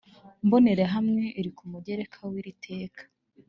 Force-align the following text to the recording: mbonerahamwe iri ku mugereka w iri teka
mbonerahamwe 0.45 1.23
iri 1.39 1.51
ku 1.57 1.63
mugereka 1.71 2.19
w 2.29 2.33
iri 2.39 2.53
teka 2.65 3.01